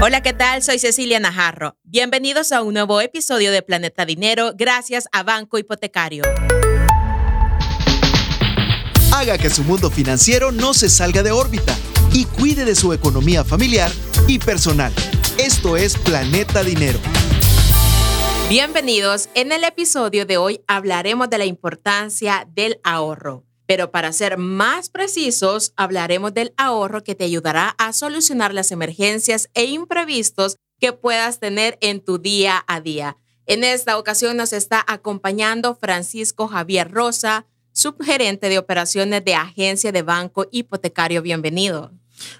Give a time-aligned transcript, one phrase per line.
[0.00, 0.62] Hola, ¿qué tal?
[0.62, 1.76] Soy Cecilia Najarro.
[1.82, 6.22] Bienvenidos a un nuevo episodio de Planeta Dinero gracias a Banco Hipotecario.
[9.12, 11.76] Haga que su mundo financiero no se salga de órbita
[12.12, 13.90] y cuide de su economía familiar
[14.28, 14.92] y personal.
[15.36, 17.00] Esto es Planeta Dinero.
[18.48, 19.28] Bienvenidos.
[19.34, 23.47] En el episodio de hoy hablaremos de la importancia del ahorro.
[23.68, 29.50] Pero para ser más precisos, hablaremos del ahorro que te ayudará a solucionar las emergencias
[29.52, 33.18] e imprevistos que puedas tener en tu día a día.
[33.44, 40.00] En esta ocasión nos está acompañando Francisco Javier Rosa, subgerente de operaciones de Agencia de
[40.00, 41.20] Banco Hipotecario.
[41.20, 41.92] Bienvenido.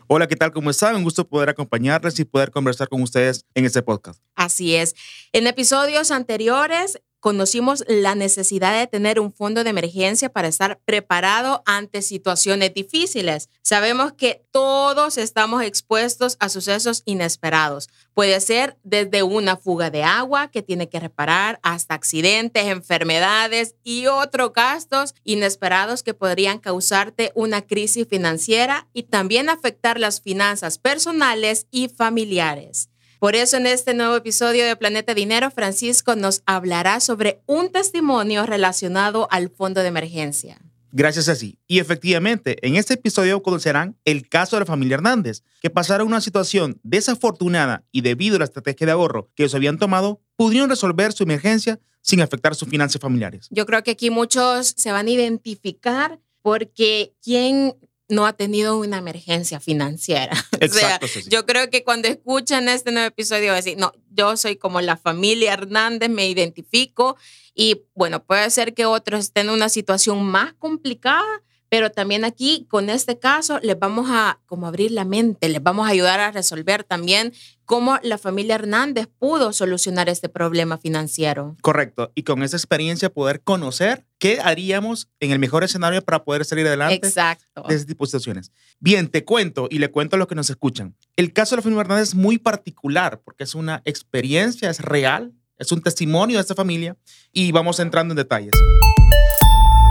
[0.06, 0.50] Hola, ¿qué tal?
[0.50, 0.96] ¿Cómo están?
[0.96, 4.22] Un gusto poder acompañarles y poder conversar con ustedes en este podcast.
[4.34, 4.94] Así es.
[5.32, 11.62] En episodios anteriores conocimos la necesidad de tener un fondo de emergencia para estar preparado
[11.66, 13.48] ante situaciones difíciles.
[13.62, 17.88] Sabemos que todos estamos expuestos a sucesos inesperados.
[18.14, 24.06] Puede ser desde una fuga de agua que tiene que reparar hasta accidentes, enfermedades y
[24.06, 31.66] otros gastos inesperados que podrían causarte una crisis financiera y también afectar las finanzas personales
[31.70, 32.90] y familiares.
[33.18, 38.46] Por eso en este nuevo episodio de Planeta Dinero, Francisco nos hablará sobre un testimonio
[38.46, 40.60] relacionado al fondo de emergencia.
[40.92, 41.58] Gracias a sí.
[41.66, 46.20] Y efectivamente, en este episodio conocerán el caso de la familia Hernández, que pasaron una
[46.20, 51.12] situación desafortunada y debido a la estrategia de ahorro que ellos habían tomado, pudieron resolver
[51.12, 53.48] su emergencia sin afectar sus finanzas familiares.
[53.50, 57.74] Yo creo que aquí muchos se van a identificar porque ¿quién
[58.08, 60.32] no ha tenido una emergencia financiera.
[60.60, 63.92] Exacto, o sea, yo creo que cuando escuchan este nuevo episodio, van a decir, no,
[64.10, 67.16] yo soy como la familia Hernández, me identifico
[67.54, 72.66] y bueno, puede ser que otros estén en una situación más complicada, pero también aquí,
[72.68, 76.30] con este caso, les vamos a como abrir la mente, les vamos a ayudar a
[76.30, 77.32] resolver también
[77.64, 81.56] cómo la familia Hernández pudo solucionar este problema financiero.
[81.60, 82.12] Correcto.
[82.14, 86.66] Y con esa experiencia poder conocer qué haríamos en el mejor escenario para poder salir
[86.66, 87.64] adelante Exacto.
[87.68, 88.52] de ese tipo de situaciones.
[88.80, 90.96] Bien, te cuento y le cuento a los que nos escuchan.
[91.16, 95.34] El caso de la familia Hernández es muy particular porque es una experiencia, es real,
[95.58, 96.96] es un testimonio de esta familia
[97.32, 98.54] y vamos entrando en detalles.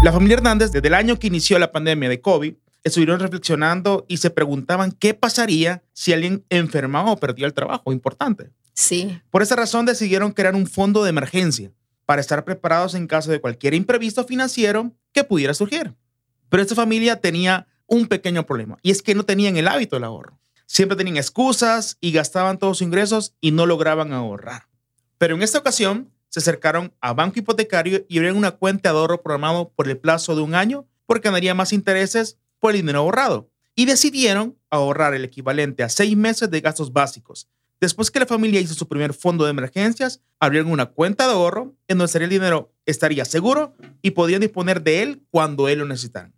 [0.07, 2.53] La familia Hernández, desde el año que inició la pandemia de COVID,
[2.85, 7.91] estuvieron reflexionando y se preguntaban qué pasaría si alguien enfermaba o perdía el trabajo.
[7.91, 8.51] Importante.
[8.73, 9.19] Sí.
[9.29, 11.73] Por esa razón decidieron crear un fondo de emergencia
[12.06, 15.94] para estar preparados en caso de cualquier imprevisto financiero que pudiera surgir.
[16.47, 20.06] Pero esta familia tenía un pequeño problema y es que no tenían el hábito del
[20.06, 20.39] ahorro.
[20.68, 24.69] Siempre tenían excusas y gastaban todos sus ingresos y no lograban ahorrar.
[25.18, 29.22] Pero en esta ocasión se acercaron a Banco Hipotecario y abrieron una cuenta de ahorro
[29.22, 33.50] programado por el plazo de un año porque ganaría más intereses por el dinero ahorrado.
[33.76, 37.48] Y decidieron ahorrar el equivalente a seis meses de gastos básicos.
[37.80, 41.76] Después que la familia hizo su primer fondo de emergencias, abrieron una cuenta de ahorro
[41.88, 46.34] en donde el dinero estaría seguro y podían disponer de él cuando él lo necesitaran.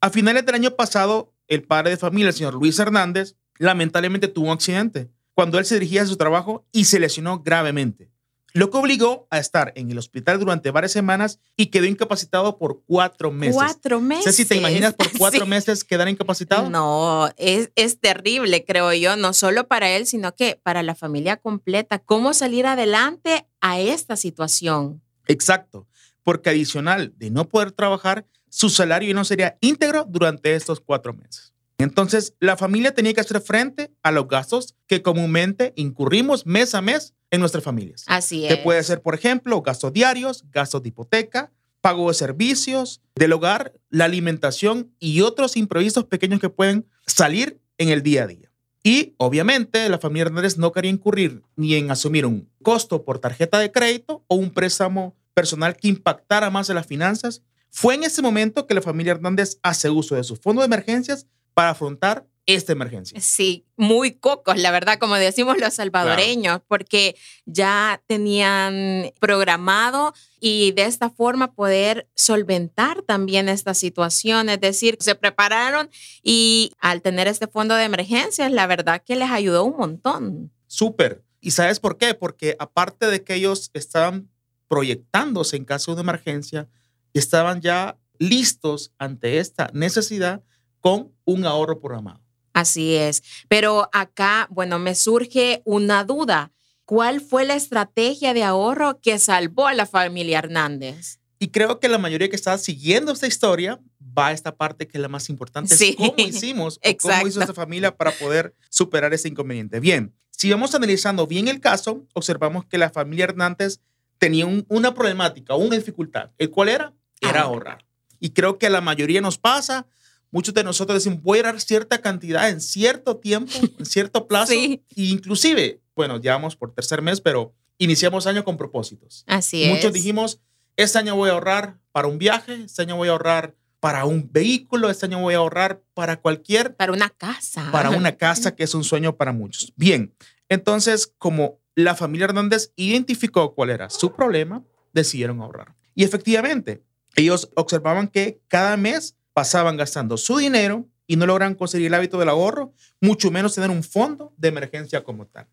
[0.00, 4.46] A finales del año pasado, el padre de familia, el señor Luis Hernández, lamentablemente tuvo
[4.46, 8.13] un accidente cuando él se dirigía a su trabajo y se lesionó gravemente
[8.54, 12.82] lo que obligó a estar en el hospital durante varias semanas y quedó incapacitado por
[12.86, 13.56] cuatro meses.
[13.56, 14.36] Cuatro meses.
[14.36, 15.50] Si te imaginas por cuatro Sí.
[15.50, 16.70] meses quedar incapacitado.
[16.70, 21.36] No, es, es terrible, creo yo, no solo para él, sino que para la familia
[21.36, 21.98] completa.
[21.98, 25.02] ¿Cómo salir adelante a esta situación?
[25.26, 25.88] Exacto,
[26.22, 31.53] porque adicional de no poder trabajar, su salario no sería íntegro durante estos cuatro meses.
[31.78, 36.80] Entonces, la familia tenía que hacer frente a los gastos que comúnmente incurrimos mes a
[36.82, 38.04] mes en nuestras familias.
[38.06, 38.60] Así Que es.
[38.60, 44.06] puede ser, por ejemplo, gastos diarios, gastos de hipoteca, pago de servicios del hogar, la
[44.06, 48.50] alimentación y otros imprevistos pequeños que pueden salir en el día a día.
[48.82, 53.58] Y obviamente la familia Hernández no quería incurrir ni en asumir un costo por tarjeta
[53.58, 57.42] de crédito o un préstamo personal que impactara más en las finanzas.
[57.70, 61.26] Fue en ese momento que la familia Hernández hace uso de su fondo de emergencias
[61.54, 63.18] para afrontar esta emergencia.
[63.20, 67.16] Sí, muy cocos, la verdad, como decimos los salvadoreños, porque
[67.46, 74.50] ya tenían programado y de esta forma poder solventar también esta situación.
[74.50, 75.88] Es decir, se prepararon
[76.22, 80.52] y al tener este fondo de emergencias, la verdad que les ayudó un montón.
[80.66, 81.24] Súper.
[81.40, 82.14] ¿Y sabes por qué?
[82.14, 84.30] Porque aparte de que ellos estaban
[84.68, 86.68] proyectándose en caso de emergencia,
[87.14, 90.42] estaban ya listos ante esta necesidad
[90.84, 92.20] con un ahorro programado.
[92.52, 93.22] Así es.
[93.48, 96.52] Pero acá, bueno, me surge una duda.
[96.84, 101.20] ¿Cuál fue la estrategia de ahorro que salvó a la familia Hernández?
[101.38, 104.98] Y creo que la mayoría que está siguiendo esta historia va a esta parte que
[104.98, 105.72] es la más importante.
[105.72, 105.94] es Sí.
[105.96, 109.80] ¿Cómo hicimos o cómo hizo esta familia para poder superar ese inconveniente?
[109.80, 113.80] Bien, Si vamos analizando bien el caso, observamos que la familia Hernández
[114.18, 116.32] tenía una problemática, una dificultad.
[116.36, 116.92] ¿El cuál era?
[117.22, 117.86] Era ahorrar.
[118.20, 119.86] Y creo que a la mayoría nos pasa.
[120.34, 124.52] Muchos de nosotros decimos, voy a ahorrar cierta cantidad en cierto tiempo, en cierto plazo.
[124.52, 124.82] sí.
[124.96, 129.22] E inclusive, bueno, ya vamos por tercer mes, pero iniciamos año con propósitos.
[129.28, 129.70] Así es.
[129.70, 130.40] Muchos dijimos,
[130.76, 134.28] este año voy a ahorrar para un viaje, este año voy a ahorrar para un
[134.32, 136.74] vehículo, este año voy a ahorrar para cualquier...
[136.74, 137.68] Para una casa.
[137.70, 139.72] Para una casa, que es un sueño para muchos.
[139.76, 140.16] Bien,
[140.48, 145.76] entonces, como la familia Hernández identificó cuál era su problema, decidieron ahorrar.
[145.94, 146.82] Y efectivamente,
[147.14, 152.18] ellos observaban que cada mes pasaban gastando su dinero y no logran conseguir el hábito
[152.18, 155.46] del ahorro, mucho menos tener un fondo de emergencia como tal.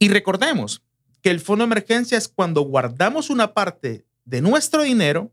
[0.00, 0.82] Y recordemos
[1.22, 5.32] que el fondo de emergencia es cuando guardamos una parte de nuestro dinero,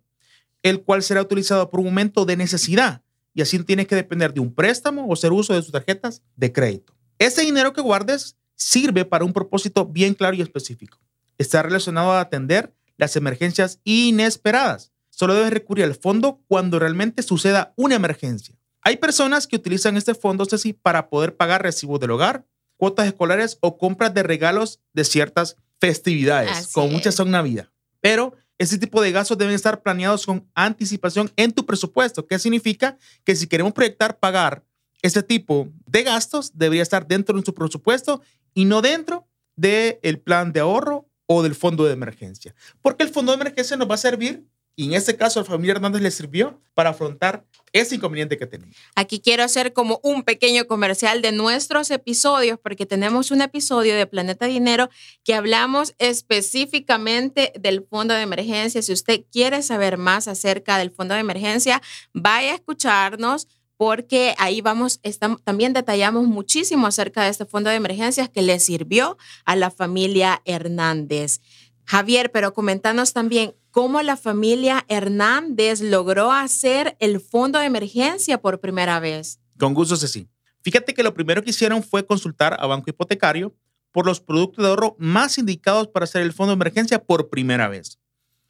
[0.61, 3.01] el cual será utilizado por un momento de necesidad
[3.33, 6.51] y así tienes que depender de un préstamo o hacer uso de sus tarjetas de
[6.51, 6.93] crédito.
[7.17, 10.99] Ese dinero que guardes sirve para un propósito bien claro y específico.
[11.37, 14.91] Está relacionado a atender las emergencias inesperadas.
[15.15, 18.57] Solo debes recurrir al fondo cuando realmente suceda una emergencia.
[18.81, 23.59] Hay personas que utilizan este fondo, Ceci, para poder pagar recibos del hogar, cuotas escolares
[23.61, 27.69] o compras de regalos de ciertas festividades, como muchas son Navidad.
[28.01, 32.25] Pero ese tipo de gastos deben estar planeados con anticipación en tu presupuesto.
[32.25, 32.97] ¿Qué significa?
[33.23, 34.63] Que si queremos proyectar pagar
[35.03, 38.21] ese tipo de gastos, debería estar dentro de nuestro presupuesto
[38.55, 42.55] y no dentro del plan de ahorro o del fondo de emergencia.
[42.81, 45.49] Porque el fondo de emergencia nos va a servir y en este caso, a la
[45.49, 48.69] familia Hernández le sirvió para afrontar ese inconveniente que tenía.
[48.95, 54.07] Aquí quiero hacer como un pequeño comercial de nuestros episodios, porque tenemos un episodio de
[54.07, 54.89] Planeta Dinero
[55.23, 58.81] que hablamos específicamente del fondo de emergencia.
[58.81, 61.81] Si usted quiere saber más acerca del fondo de emergencia,
[62.13, 63.47] vaya a escucharnos
[63.77, 65.01] porque ahí vamos,
[65.43, 70.41] también detallamos muchísimo acerca de este fondo de emergencias que le sirvió a la familia
[70.45, 71.41] Hernández.
[71.85, 78.59] Javier, pero comentanos también cómo la familia Hernández logró hacer el fondo de emergencia por
[78.59, 79.39] primera vez.
[79.57, 80.29] Con gusto, Ceci.
[80.61, 83.55] Fíjate que lo primero que hicieron fue consultar a Banco Hipotecario
[83.91, 87.67] por los productos de ahorro más indicados para hacer el fondo de emergencia por primera
[87.67, 87.97] vez.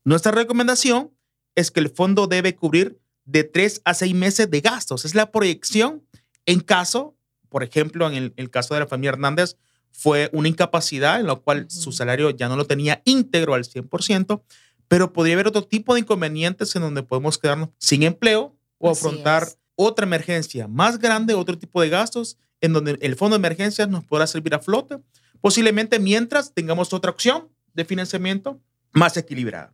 [0.04, 1.12] Nuestra recomendación
[1.56, 5.06] es que el fondo debe cubrir de tres a seis meses de gastos.
[5.06, 6.04] Es la proyección
[6.46, 7.16] en caso,
[7.48, 9.56] por ejemplo, en el, caso de la familia Hernández,
[9.90, 14.44] fue una incapacidad en la cual su salario ya no lo tenía íntegro al 100%,
[14.94, 19.48] pero podría haber otro tipo de inconvenientes en donde podemos quedarnos sin empleo o afrontar
[19.74, 24.04] otra emergencia más grande, otro tipo de gastos en donde el fondo de emergencias nos
[24.04, 25.00] podrá servir a flote,
[25.42, 28.62] posiblemente mientras tengamos otra opción de financiamiento
[28.92, 29.74] más equilibrada.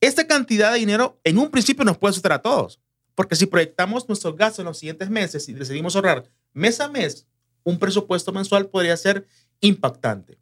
[0.00, 2.80] Esta cantidad de dinero en un principio nos puede asustar a todos,
[3.16, 7.26] porque si proyectamos nuestros gastos en los siguientes meses y decidimos ahorrar mes a mes,
[7.64, 9.26] un presupuesto mensual podría ser
[9.60, 10.38] impactante.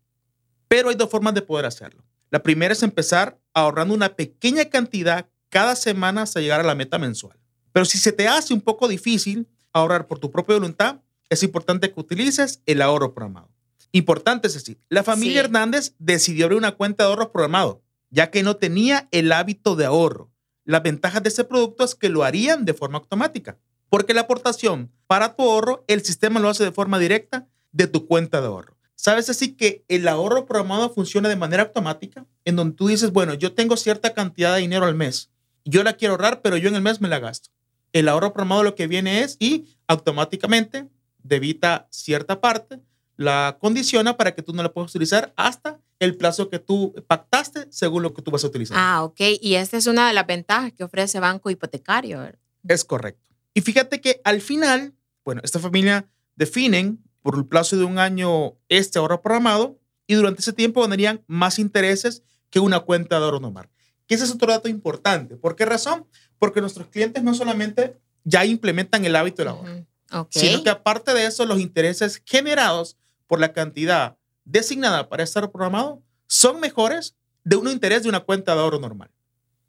[0.69, 2.05] Pero hay dos formas de poder hacerlo.
[2.32, 6.99] La primera es empezar ahorrando una pequeña cantidad cada semana hasta llegar a la meta
[6.99, 7.38] mensual.
[7.70, 11.93] Pero si se te hace un poco difícil ahorrar por tu propia voluntad, es importante
[11.93, 13.50] que utilices el ahorro programado.
[13.93, 17.82] Importante es decir, la familia Hernández decidió abrir una cuenta de ahorro programado
[18.12, 20.31] ya que no tenía el hábito de ahorro.
[20.64, 23.58] Las ventajas de ese producto es que lo harían de forma automática,
[23.88, 28.06] porque la aportación para tu ahorro, el sistema lo hace de forma directa de tu
[28.06, 28.76] cuenta de ahorro.
[29.05, 32.25] ¿Sabes así que el ahorro programado funciona de manera automática?
[32.44, 35.29] En donde tú dices, bueno, yo tengo cierta cantidad de dinero al mes,
[35.65, 37.51] yo la quiero ahorrar, pero yo en el mes me la gasto.
[37.93, 40.89] El ahorro programado lo que viene es y automáticamente
[41.21, 42.79] debita cierta parte,
[43.17, 47.67] la condiciona para que tú no la puedas utilizar hasta el plazo que tú pactaste
[47.71, 48.77] según lo que tú vas a utilizar.
[48.79, 49.21] Ah, ok.
[49.41, 52.23] Y esta es una de las ventajas que ofrece Banco Hipotecario.
[52.69, 53.29] Es correcto.
[53.53, 54.94] Y fíjate que al final,
[55.25, 60.41] bueno, esta familia definen por el plazo de un año este ahorro programado y durante
[60.41, 63.70] ese tiempo ganarían más intereses que una cuenta de ahorro normal.
[64.06, 65.36] Que ese es otro dato importante.
[65.36, 66.06] ¿Por qué razón?
[66.38, 69.86] Porque nuestros clientes no solamente ya implementan el hábito del ahorro,
[70.29, 76.02] sino que aparte de eso, los intereses generados por la cantidad designada para estar programado
[76.26, 79.10] son mejores de un interés de una cuenta de ahorro normal.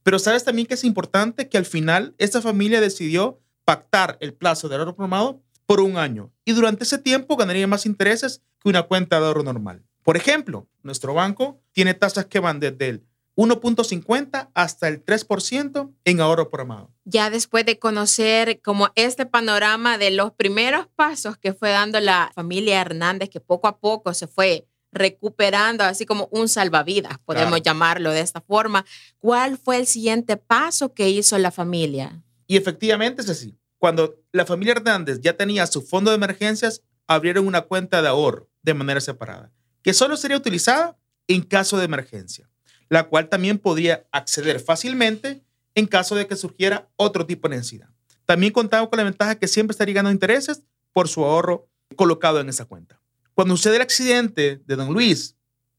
[0.03, 4.67] Pero sabes también que es importante que al final esta familia decidió pactar el plazo
[4.67, 8.83] de ahorro programado por un año y durante ese tiempo ganaría más intereses que una
[8.83, 9.83] cuenta de ahorro normal.
[10.03, 13.05] Por ejemplo, nuestro banco tiene tasas que van desde el
[13.35, 16.91] 1.50 hasta el 3% en ahorro programado.
[17.05, 22.31] Ya después de conocer como este panorama de los primeros pasos que fue dando la
[22.35, 28.11] familia Hernández, que poco a poco se fue recuperando, así como un salvavidas, podemos llamarlo
[28.11, 28.85] de esta forma,
[29.17, 32.21] ¿cuál fue el siguiente paso que hizo la familia?
[32.45, 33.57] Y efectivamente es así.
[33.83, 38.49] Cuando la familia Hernández ya tenía su fondo de emergencias, abrieron una cuenta de ahorro
[38.61, 39.51] de manera separada.
[39.81, 40.97] que solo sería utilizada
[41.27, 42.49] en caso de emergencia,
[42.87, 45.43] la cual también podría acceder fácilmente
[45.75, 47.89] en caso de que surgiera otro tipo de necesidad.
[48.25, 50.63] También contaba con la ventaja que siempre estaría ganando intereses
[50.93, 53.01] por su ahorro colocado en esa cuenta.
[53.33, 55.35] Cuando sucede el accidente de don Luis,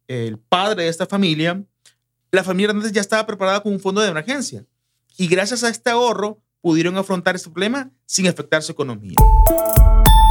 [0.08, 1.64] el padre de esta familia,
[2.30, 4.66] la familia Hernández ya estaba preparada con un fondo de emergencia
[5.16, 9.16] y gracias a este ahorro pudieron afrontar este problema sin afectar su economía.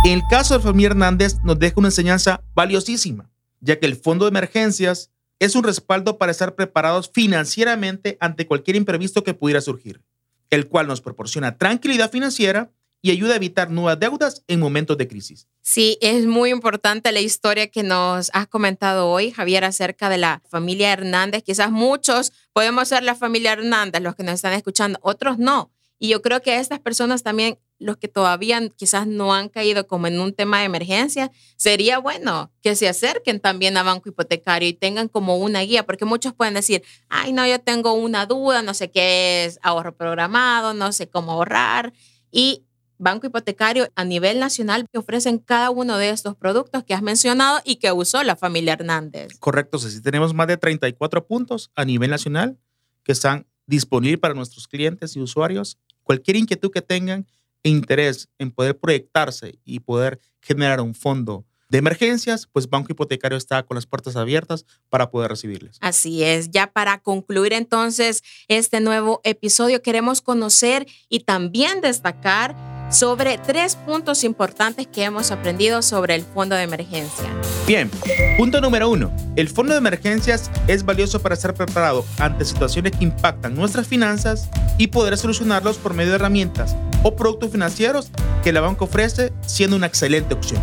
[0.04, 4.30] El caso de familia Hernández nos deja una enseñanza valiosísima, ya que el fondo de
[4.30, 10.02] emergencias es un respaldo para estar preparados financieramente ante cualquier imprevisto que pudiera surgir,
[10.50, 12.72] el cual nos proporciona tranquilidad financiera
[13.04, 15.48] y ayuda a evitar nuevas deudas en momentos de crisis.
[15.62, 20.42] Sí, es muy importante la historia que nos has comentado hoy, Javier, acerca de la
[20.50, 21.44] familia Hernández.
[21.44, 25.73] Quizás muchos podemos ser la familia Hernández, los que nos están escuchando, otros no.
[26.04, 30.08] Y yo creo que estas personas también, los que todavía quizás no han caído como
[30.08, 34.74] en un tema de emergencia, sería bueno que se acerquen también a Banco Hipotecario y
[34.74, 38.74] tengan como una guía, porque muchos pueden decir, ay, no, yo tengo una duda, no
[38.74, 41.94] sé qué es ahorro programado, no sé cómo ahorrar.
[42.32, 42.66] Y
[42.98, 47.62] Banco Hipotecario a nivel nacional que ofrecen cada uno de estos productos que has mencionado
[47.64, 49.40] y que usó la familia Hernández.
[49.40, 52.60] Correcto, sí, tenemos más de 34 puntos a nivel nacional
[53.04, 57.26] que están disponibles para nuestros clientes y usuarios cualquier inquietud que tengan
[57.64, 63.36] e interés en poder proyectarse y poder generar un fondo de emergencias, pues Banco Hipotecario
[63.36, 65.78] está con las puertas abiertas para poder recibirles.
[65.82, 72.56] Así es, ya para concluir entonces este nuevo episodio, queremos conocer y también destacar
[72.90, 77.26] sobre tres puntos importantes que hemos aprendido sobre el fondo de emergencia.
[77.66, 77.90] Bien,
[78.38, 79.12] punto número uno.
[79.36, 84.50] El fondo de emergencias es valioso para estar preparado ante situaciones que impactan nuestras finanzas
[84.78, 88.10] y poder solucionarlos por medio de herramientas o productos financieros
[88.44, 90.62] que la banca ofrece, siendo una excelente opción.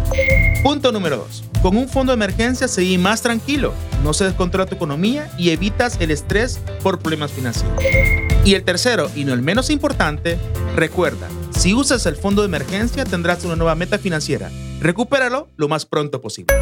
[0.62, 1.44] Punto número dos.
[1.62, 3.72] Con un fondo de emergencia seguís más tranquilo,
[4.02, 7.78] no se descontrola tu economía y evitas el estrés por problemas financieros.
[8.44, 10.38] Y el tercero, y no el menos importante,
[10.74, 14.50] recuerda, si usas el fondo de emergencia tendrás una nueva meta financiera.
[14.80, 16.54] Recupéralo lo más pronto posible.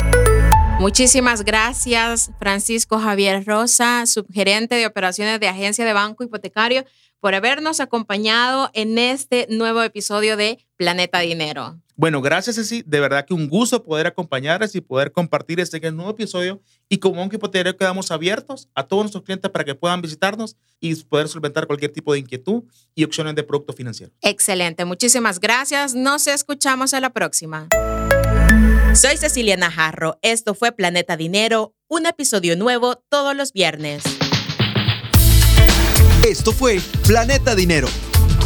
[0.80, 6.85] Muchísimas gracias, Francisco Javier Rosa, subgerente de operaciones de Agencia de Banco Hipotecario,
[7.21, 11.80] por habernos acompañado en este nuevo episodio de Planeta Dinero.
[11.99, 12.85] Bueno, gracias, Ceci.
[12.87, 16.62] De verdad que un gusto poder acompañarles y poder compartir este nuevo episodio.
[16.88, 20.95] Y como un hipotecario quedamos abiertos a todos nuestros clientes para que puedan visitarnos y
[20.95, 22.62] poder solventar cualquier tipo de inquietud
[22.95, 24.12] y opciones de producto financiero.
[24.23, 24.85] Excelente.
[24.85, 25.97] Muchísimas gracias.
[25.97, 27.67] Nos escuchamos a la próxima.
[28.95, 30.21] Soy Cecilia Najarro.
[30.23, 34.05] Esto fue Planeta Dinero, un episodio nuevo todos los viernes.
[36.25, 37.88] Esto fue Planeta Dinero,